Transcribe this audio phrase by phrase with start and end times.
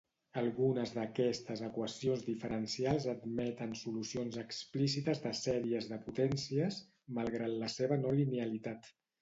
[0.41, 6.83] Algunes d'aquestes equacions diferencials admeten solucions explícites de sèries de potències,
[7.21, 8.95] malgrat la seva no linealitat.